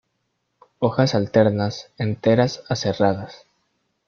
[0.79, 3.45] Hojas alternas, enteras a serradas.